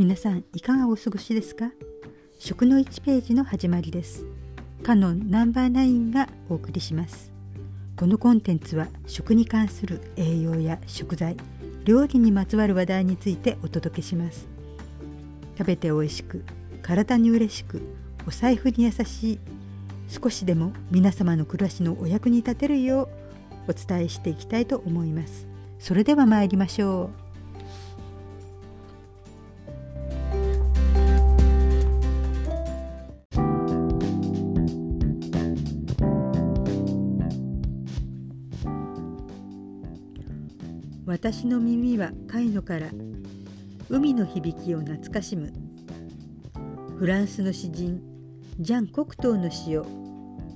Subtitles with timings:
[0.00, 1.72] 皆さんいかがお過ごしですか？
[2.38, 4.24] 食の1ページの始まりです。
[4.82, 7.30] カノンナンバーナインがお送りします。
[7.98, 11.36] このコンテンツは食に関する栄養や食材
[11.84, 14.48] 料理にまつわる話題についてお届けします。
[15.58, 16.46] 食べて美味しく
[16.80, 17.82] 体に嬉しく
[18.26, 19.38] お財布に優しい
[20.08, 23.10] 少しでも皆様の暮らしのお役に立てるよ
[23.68, 25.46] うお伝えしていきたいと思います。
[25.78, 27.29] それでは参りましょう。
[41.10, 42.86] 私の耳は貝のから
[43.88, 45.52] 海の響きを懐かしむ。
[47.00, 48.00] フランスの詩人
[48.60, 49.84] ジャン・コクトーの詩を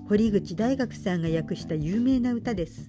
[0.09, 2.88] 堀口大学さんが訳した有名な歌です。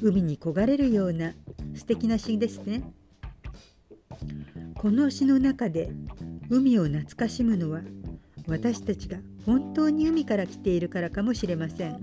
[0.00, 1.32] 海に焦がれるような
[1.74, 2.84] 素敵な詩ですね。
[4.76, 5.90] この詩の中で
[6.48, 7.80] 海を懐かしむのは
[8.46, 11.98] 私たちが本当に海から来ているからかもしれません。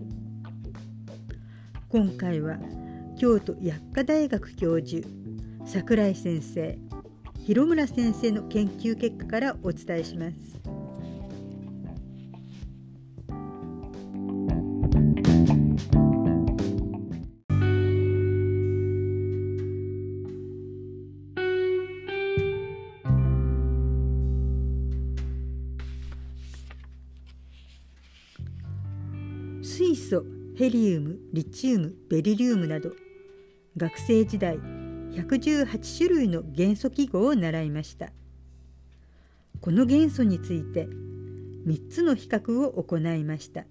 [1.88, 2.58] 今回は
[3.18, 5.08] 京都薬科大学教授
[5.66, 6.78] 櫻井先生
[7.46, 10.36] 広村先生の研究結果からお伝えします。
[29.62, 30.26] 水素
[30.58, 33.05] ヘリウムリチウムベリリウムなど
[33.78, 34.58] 学生時代
[35.12, 38.12] 118種類の元素記号を習いました。
[39.60, 40.88] この元素について
[41.66, 43.66] 3つの比較を行いました。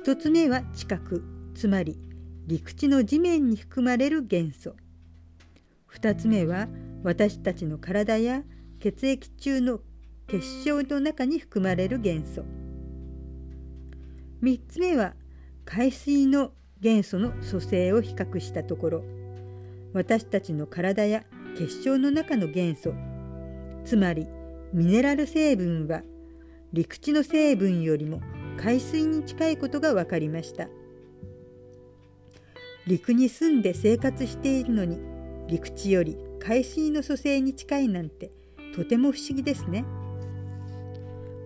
[0.00, 1.02] 1つ目は地殻
[1.54, 1.98] つまり
[2.46, 4.76] 陸地の地面に含まれる元素。
[5.92, 6.68] 2つ目は
[7.02, 8.42] 私たちの体や
[8.78, 9.80] 血液中の
[10.28, 12.44] 結晶の中に含まれる元素。
[14.42, 15.14] 3つ目は
[15.64, 19.04] 海水の元素の組成を比較したところ
[19.92, 21.24] 私たちの体や
[21.58, 22.94] 結晶の中の元素
[23.84, 24.26] つまり
[24.72, 26.02] ミネラル成分は
[26.72, 28.20] 陸地の成分よりも
[28.58, 30.68] 海水に近いことが分かりました。
[32.86, 34.98] 陸に住んで生活しているのに
[35.48, 38.30] 陸地より海水の組成に近いなんて
[38.74, 39.84] とても不思議ですね。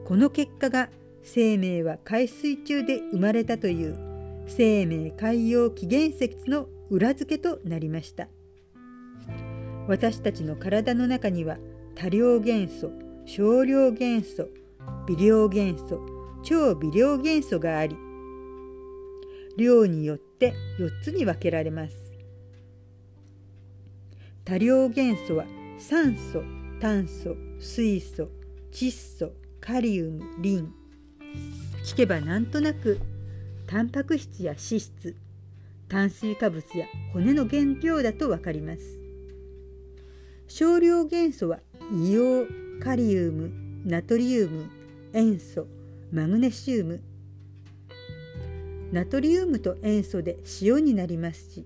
[0.04, 0.90] この結果が
[1.22, 4.09] 生命は海水中で生まれたという
[4.50, 8.28] 生命海洋起源説の裏付けとなりました。
[9.86, 11.58] 私たちの体の中には
[11.94, 12.90] 多量元素
[13.24, 14.48] 少量元素
[15.06, 16.00] 微量元素
[16.42, 17.96] 超微量元素があり
[19.56, 21.96] 量によって4つに分けられます。
[24.44, 25.44] 多量元素は
[25.78, 26.42] 酸素
[26.80, 28.28] 炭素水素
[28.72, 30.72] 窒素カリウムリン。
[31.84, 32.98] 聞けばなんとなく
[33.70, 35.16] タンパク質や脂質
[35.88, 38.98] 炭水化物や骨の原料だと分かります。
[40.48, 41.60] 少量元素は
[41.92, 42.48] 硫
[42.78, 43.52] 黄カリウム
[43.84, 44.68] ナトリウム
[45.12, 45.68] 塩素
[46.12, 47.00] マグネシウム。
[48.90, 51.64] ナトリウムと塩素で塩になりますし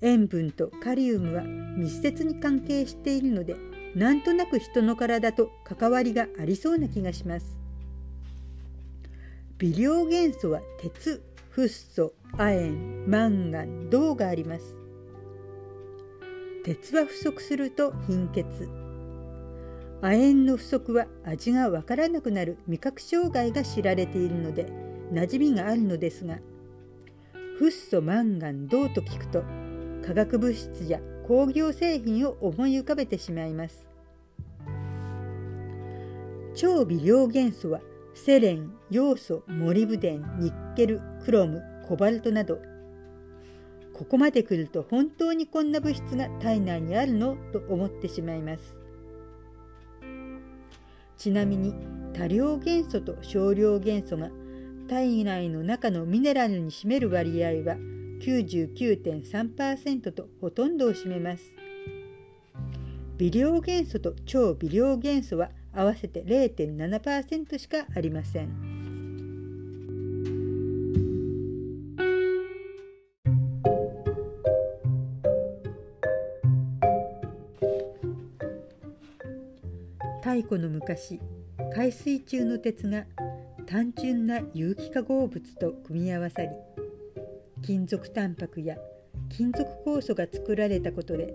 [0.00, 3.56] 塩分とカリウムは密接に関係しているので
[3.96, 7.63] なんとなく人の体と関わりがありそうな気がします。
[9.58, 12.70] 微量元素は鉄フッ素亜鉛
[13.06, 14.80] マンガン銅があります。
[16.64, 18.68] 鉄は不足すると貧血。
[20.02, 24.66] 亜鉛の不足は味がわからなくなる味覚障害が知られているので
[25.12, 26.40] 馴染みがあるのですが
[27.58, 29.44] フッ素マンガン銅と聞くと
[30.04, 30.98] 化学物質や
[31.28, 33.86] 工業製品を思い浮かべてしまいます。
[36.56, 37.80] 超微量元素は
[38.14, 42.58] セレン、ヨウ素、モリブデン、ニッケル、クロム、コバルトなど。
[43.92, 47.36] ここまで来ると本当にこんな物質が体内にあるの？
[47.52, 48.78] と思ってしまいます。
[51.16, 51.74] ちなみに
[52.12, 54.30] 多量元素と少量元素が
[54.88, 57.76] 体内の中のミネラルに占める割合は
[58.20, 61.54] 99.3%とほとんどを占めます。
[63.16, 68.74] 微量元素と超微量元素は合わせて0.7%しかありません。
[80.22, 81.20] 太古の昔
[81.76, 83.04] 海水中の鉄が
[83.66, 86.48] 単純な有機化合物と組み合わさり
[87.62, 88.76] 金属タンパクや
[89.28, 91.34] 金属酵素が作られたことで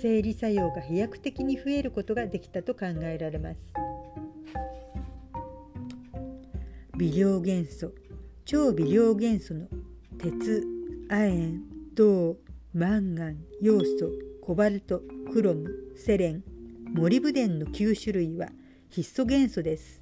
[0.00, 3.60] 生理作用が飛躍的に増えることができたと考えられます。
[6.96, 7.92] 微量元素
[8.44, 9.66] 超微量元素の
[10.18, 10.64] 鉄
[11.08, 11.60] 亜鉛
[11.94, 12.36] 銅
[12.72, 14.10] マンガンヨウ素
[14.42, 15.02] コバルト
[15.32, 16.44] クロムセレン
[16.94, 18.48] モリブデンの9種類は
[18.88, 20.00] 必須元素です。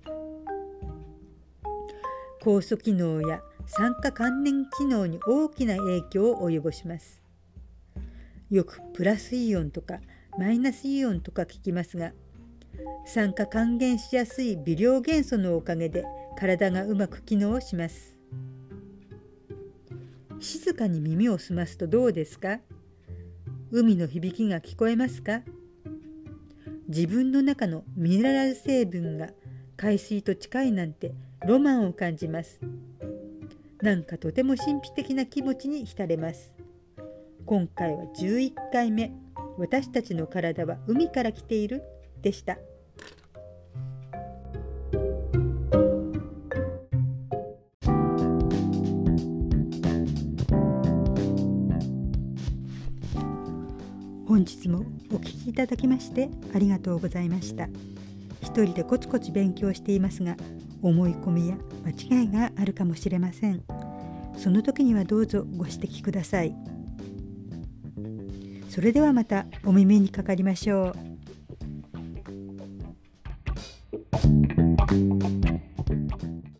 [2.40, 7.27] 酵素機能や酸化関連機能に大きな影響を及ぼします。
[8.50, 10.00] よくプラスイオンとか
[10.38, 12.12] マイナスイオンとか聞きますが
[13.04, 16.04] 酸化還元しやすい微量元素のおかげで
[16.38, 18.16] 体がうまく機能します。
[20.40, 22.60] 静かに耳を澄ますとどうですか？
[23.72, 25.42] 海の響きが聞こえますか？
[26.86, 29.30] 自分の中のミネラル成分が
[29.76, 31.12] 海水と近いなんて
[31.44, 32.60] ロマンを感じます。
[33.82, 36.54] なんかとても神秘的な気持ちに浸れます。
[37.48, 39.10] 今回は11回目。
[39.56, 41.82] 私たちの体は海から来ている。
[42.20, 42.58] でした。
[54.26, 54.80] 本日も
[55.10, 57.66] お聞きいただきましてありがとうございました。
[58.42, 60.36] 一人でコツコツ勉強していますが
[60.82, 61.56] 思い込みや
[61.86, 63.62] 間違いがあるかもしれません。
[64.36, 66.77] その時にはどうぞご指摘ください。
[68.68, 71.17] それではまたお耳にかかりましょう。